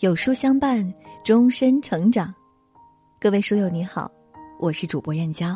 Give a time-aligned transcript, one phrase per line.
[0.00, 0.82] 有书相伴，
[1.22, 2.34] 终身成长。
[3.20, 4.10] 各位书友你好，
[4.58, 5.54] 我是主播燕娇。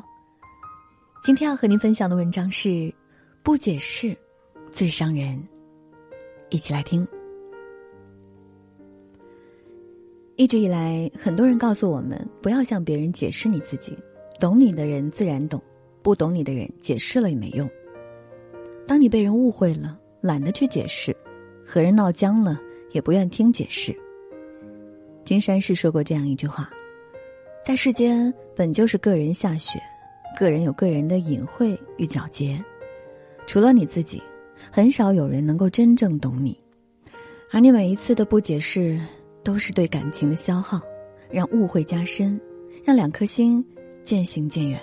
[1.23, 2.95] 今天要和您分享的文章是：
[3.43, 4.15] 不解释
[4.71, 5.43] 最伤人。
[6.51, 7.09] 一起来听。
[10.37, 13.97] 一直以来，很多人告诉我们，不要向别人解释你自己，
[14.39, 15.59] 懂你的人自然懂，
[16.03, 17.67] 不懂你的人解释了也没用。
[18.87, 21.15] 当你被人误会了，懒得去解释；
[21.67, 22.61] 和人闹僵了，
[22.92, 23.98] 也不愿听解释。
[25.24, 26.69] 金山寺说过这样一句话
[27.65, 29.80] ：“在世间本就是个人下雪，
[30.38, 32.62] 个人有个人的隐晦与皎洁，
[33.46, 34.23] 除了你自己，
[34.70, 36.55] 很少有人能够真正懂你。
[37.51, 39.01] 而你每一次的不解释，
[39.42, 40.79] 都是对感情的消耗，
[41.30, 42.38] 让误会加深，
[42.84, 43.65] 让两颗心
[44.02, 44.79] 渐行渐远。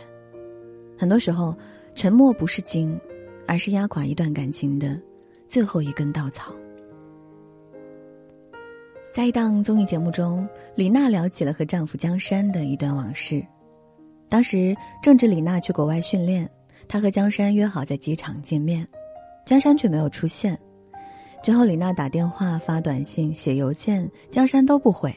[0.97, 1.55] 很多时候，
[1.93, 2.99] 沉默不是金，
[3.47, 4.99] 而是压垮一段感情的
[5.47, 6.51] 最后一根稻草。”
[9.13, 13.45] 在一档综艺节目中，李娜聊起了和丈夫江山的一段往事。
[14.29, 16.49] 当时正值李娜去国外训练，
[16.87, 18.87] 她和江山约好在机场见面，
[19.45, 20.57] 江山却没有出现。
[21.43, 25.13] 之后，李娜打电话、发短信、写邮件，江山都不回。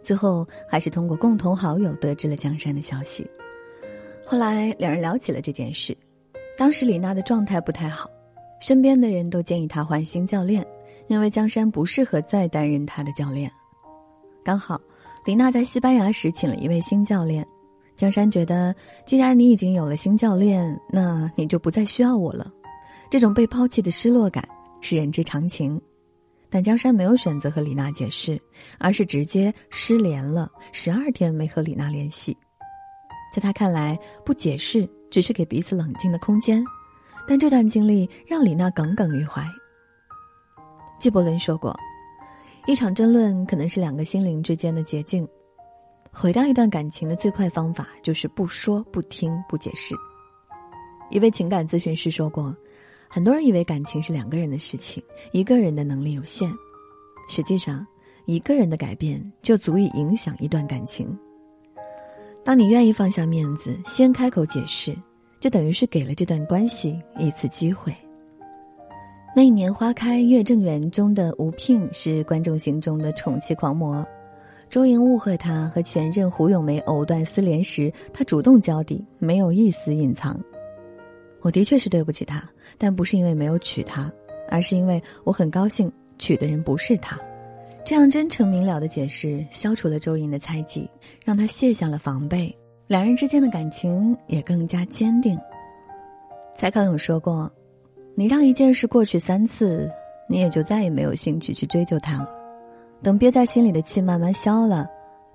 [0.00, 3.28] 最后，还是通过共同好友得知了江山的消息。
[4.24, 5.94] 后来，两人聊起了这件事。
[6.56, 8.08] 当时李娜的状态不太好，
[8.60, 10.66] 身边的人都建议她换新教练。
[11.10, 13.50] 认为江山不适合再担任他的教练，
[14.44, 14.80] 刚好
[15.24, 17.44] 李娜在西班牙时请了一位新教练，
[17.96, 18.72] 江山觉得
[19.04, 22.48] 既然你已经有了新教练，那你就不再需要我了。
[23.10, 24.48] 这种被抛弃的失落感
[24.80, 25.82] 是人之常情，
[26.48, 28.40] 但江山没有选择和李娜解释，
[28.78, 32.36] 而是直接失联了，十二天没和李娜联系。
[33.34, 36.64] 在他看来，不解释只是给彼此冷静的空间，
[37.26, 39.44] 但这段经历让李娜耿耿于怀。
[41.00, 41.74] 纪伯伦说过
[42.68, 45.26] ：“一场争论可能是两个心灵之间的捷径，
[46.12, 49.94] 毁掉一段感情的最快方法就是不说、不听、不解释。”
[51.10, 52.54] 一位情感咨询师说过
[53.08, 55.02] ：“很多人以为感情是两个人的事情，
[55.32, 56.52] 一个人的能力有限，
[57.30, 57.84] 实际上，
[58.26, 61.18] 一个人的改变就足以影响一段感情。
[62.44, 64.94] 当你愿意放下面子，先开口解释，
[65.40, 67.90] 就等于是给了这段关系一次机会。”
[69.32, 74.04] 那一年花开月正圆中的吴聘是观众心中的宠妻狂魔，
[74.68, 80.38] 周莹误会他和前任胡咏梅藕断丝连时，他主动交底，没有一丝隐藏。
[81.42, 82.42] 我的确是对不起他，
[82.76, 84.12] 但不是因为没有娶她，
[84.48, 87.16] 而是因为我很高兴娶的人不是他。
[87.84, 90.90] 这样真诚明了的解释，消除了周莹的猜忌，
[91.24, 92.52] 让他卸下了防备，
[92.88, 95.38] 两人之间的感情也更加坚定。
[96.56, 97.50] 蔡康永说过。
[98.20, 99.90] 你让一件事过去三次，
[100.28, 102.28] 你也就再也没有兴趣去追究它了。
[103.02, 104.86] 等憋在心里的气慢慢消了，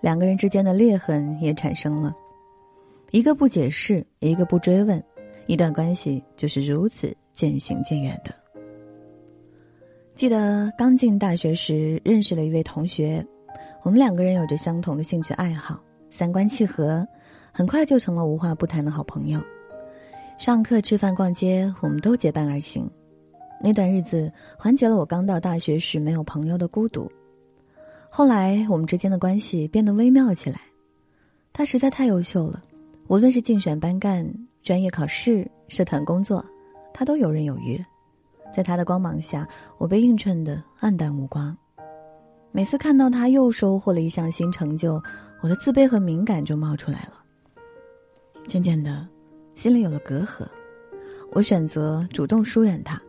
[0.01, 2.13] 两个人之间的裂痕也产生了。
[3.09, 5.03] 一个不解释，一个不追问，
[5.47, 8.31] 一段关系就是如此渐行渐远的。
[10.13, 13.25] 记得刚进大学时认识了一位同学，
[13.81, 15.81] 我们两个人有着相同的兴趣爱好，
[16.11, 17.03] 三观契合，
[17.51, 19.41] 很快就成了无话不谈的好朋友。
[20.37, 22.89] 上课、吃饭、逛街，我们都结伴而行。
[23.61, 27.09] 那段日子缓解了我刚到大学时没有朋友的孤独。
[28.09, 30.59] 后来，我们之间的关系变得微妙起来。
[31.53, 32.61] 他实在太优秀了，
[33.07, 34.29] 无论是竞选班干、
[34.61, 36.43] 专业考试、社团工作，
[36.93, 37.81] 他都游刃有余。
[38.51, 39.47] 在他的光芒下，
[39.77, 41.55] 我被映衬的黯淡无光。
[42.51, 45.01] 每次看到他又收获了一项新成就，
[45.41, 47.23] 我的自卑和敏感就冒出来了。
[48.47, 49.07] 渐渐的。
[49.55, 50.45] 心里有了隔阂，
[51.31, 53.01] 我选择主动疏远他。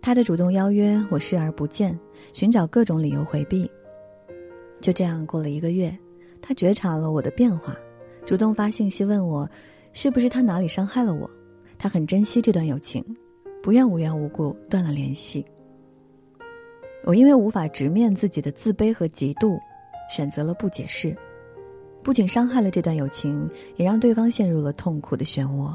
[0.00, 1.98] 他的主动邀约，我视而不见，
[2.32, 3.70] 寻找各种理由回避。
[4.80, 5.96] 就这样过了一个月，
[6.40, 7.76] 他觉察了我的变化，
[8.24, 9.48] 主动发信息问我，
[9.92, 11.30] 是不是他哪里伤害了我？
[11.76, 13.04] 他很珍惜这段友情，
[13.62, 15.44] 不愿无缘无故断了联系。
[17.04, 19.58] 我因为无法直面自己的自卑和嫉妒，
[20.10, 21.14] 选择了不解释。
[22.04, 25.74] 不仅伤害了这段友情，也让对方陷入了痛苦的漩涡。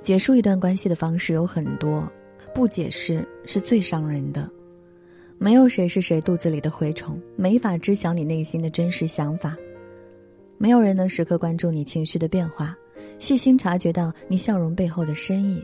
[0.00, 2.10] 结束一段关系的方式有很多，
[2.54, 4.50] 不解释是最伤人的。
[5.36, 9.54] 没有谁是谁肚子里的蛔虫，没法知晓你内心的真实想法。
[10.56, 12.74] 没有人能时刻关注你情绪的变化，
[13.18, 15.62] 细心察觉到你笑容背后的深意。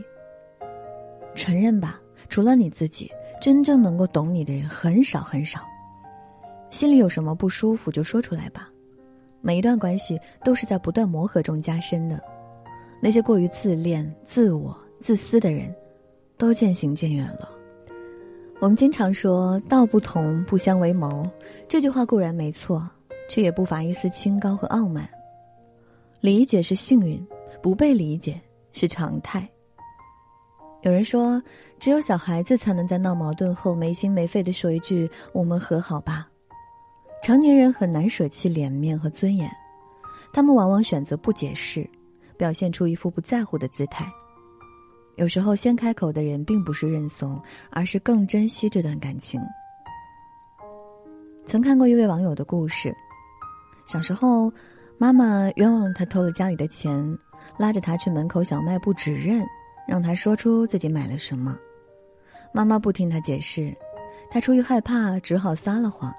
[1.33, 1.99] 承认吧，
[2.29, 3.11] 除了你自己，
[3.41, 5.61] 真正能够懂你的人很少很少。
[6.69, 8.69] 心里有什么不舒服就说出来吧，
[9.41, 12.21] 每一段关系都是在不断磨合中加深的。
[13.01, 15.73] 那些过于自恋、自我、自私的人，
[16.37, 17.49] 都渐行渐远了。
[18.59, 21.29] 我们经常说“道不同，不相为谋”，
[21.69, 22.89] 这句话固然没错，
[23.29, 25.07] 却也不乏一丝清高和傲慢。
[26.21, 27.23] 理解是幸运，
[27.61, 28.41] 不被理解
[28.73, 29.47] 是常态。
[30.81, 31.41] 有人说，
[31.79, 36.27] 只有小孩子才能在闹矛盾后没心没肺的说一句“我们和好吧”。
[37.27, 39.51] 成年人很难舍弃脸面和尊严，
[40.31, 41.85] 他们往往选择不解释，
[42.37, 44.09] 表现出一副不在乎的姿态。
[45.17, 47.37] 有时候，先开口的人并不是认怂，
[47.69, 49.41] 而是更珍惜这段感情。
[51.45, 52.95] 曾看过一位网友的故事：
[53.85, 54.49] 小时候，
[54.97, 57.19] 妈妈冤枉他偷了家里的钱，
[57.57, 59.45] 拉着他去门口小卖部指认，
[59.85, 61.57] 让他说出自己买了什么。
[62.53, 63.75] 妈妈不听他解释，
[64.31, 66.09] 他出于害怕，只好撒了谎。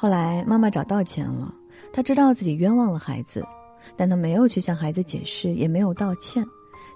[0.00, 1.52] 后来，妈妈找到钱了，
[1.92, 3.44] 她知道自己冤枉了孩子，
[3.96, 6.46] 但她没有去向孩子解释，也没有道歉。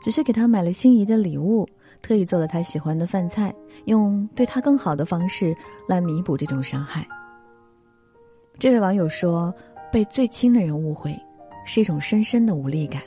[0.00, 1.68] 只是给他买了心仪的礼物，
[2.00, 3.52] 特意做了他喜欢的饭菜，
[3.86, 5.52] 用对他更好的方式
[5.88, 7.04] 来弥补这种伤害。
[8.56, 9.52] 这位网友说
[9.90, 11.16] ：“被最亲的人误会，
[11.66, 13.02] 是一种深深的无力感。”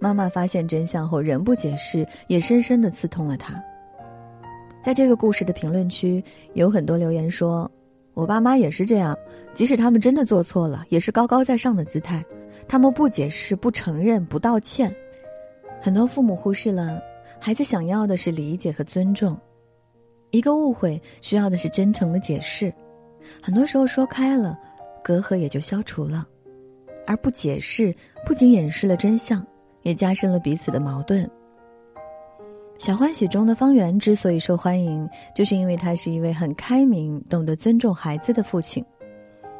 [0.00, 3.54] 妈妈发现真相后仍不解释，也深深的刺痛了他。
[4.82, 6.22] 在这个故事的评论区，
[6.54, 7.70] 有很多留言说
[8.20, 9.16] ：“我爸妈也是这样，
[9.54, 12.22] 即使他们真的做错了，也是高高在上的姿态，
[12.68, 14.94] 他们不解释、不承认、不道歉。”
[15.80, 17.00] 很多父母忽视了，
[17.40, 19.34] 孩子想要的是理解和尊重，
[20.32, 22.70] 一个误会需要的是真诚的解释，
[23.42, 24.54] 很多时候说开了，
[25.02, 26.28] 隔阂也就消除了，
[27.06, 27.96] 而不解释
[28.26, 29.42] 不仅掩饰了真相，
[29.80, 31.26] 也加深了彼此的矛盾。
[32.80, 38.82] 小欢喜中的方圆之所以受欢迎，就是因为他是一位很开明、懂得尊重孩子的父亲。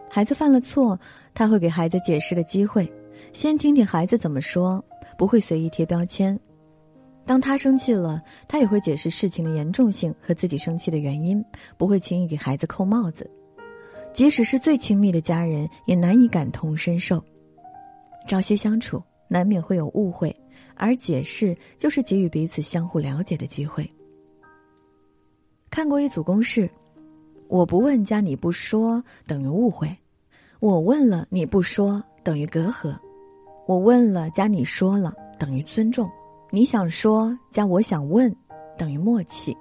[0.09, 0.99] 孩子犯了错，
[1.35, 2.91] 他会给孩子解释的机会，
[3.35, 4.83] 先听听孩子怎么说。
[5.19, 6.39] 不会随意贴标签，
[7.27, 11.45] 当他生气了，他也会解释事情的严重性和自己生气的原因，
[11.77, 13.31] 不会轻易给孩子扣帽子。
[14.15, 17.23] 即使是最亲密的家人，也难以感同身受。
[18.27, 20.35] 朝夕相处，难免会有误会，
[20.75, 23.88] 而解释就是给予彼此相互了解的机会。
[25.71, 26.69] 看过一组公式：
[27.47, 29.97] 我不问加你不说等于误会，
[30.59, 32.99] 我问了你不说等于隔阂。
[33.67, 36.11] 我问了加你说了等于尊重，
[36.50, 38.35] 你想说加我想问
[38.76, 39.56] 等于默契，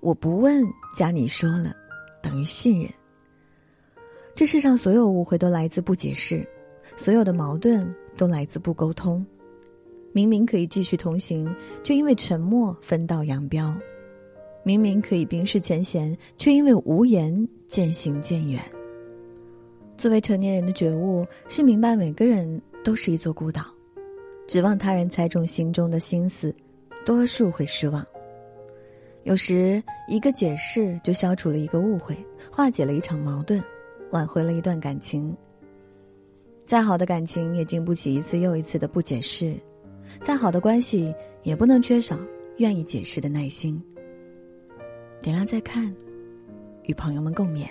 [0.00, 1.72] 我不问加你说了
[2.20, 2.92] 等于信任。
[4.34, 6.44] 这世上所有误会都来自不解释，
[6.96, 9.24] 所有的矛盾都来自不沟通。
[10.12, 11.50] 明明可以继续同行，
[11.82, 13.74] 却因为沉默分道扬镳；
[14.62, 18.60] 明明可以冰释前嫌，却因为无言渐行渐远。
[19.96, 22.60] 作为成年人的觉悟是明白每个人。
[22.84, 23.62] 都是一座孤岛，
[24.46, 26.54] 指望他人猜中心中的心思，
[27.04, 28.06] 多数会失望。
[29.24, 32.16] 有时一个解释就消除了一个误会，
[32.50, 33.62] 化解了一场矛盾，
[34.10, 35.36] 挽回了一段感情。
[36.68, 39.58] 再好的感情也经不起一次又一次的不解释，
[40.20, 42.20] 再好的关系也不能缺少
[42.58, 43.82] 愿意解释的耐心。
[45.22, 45.90] 点亮再看，
[46.84, 47.66] 与朋友们共勉。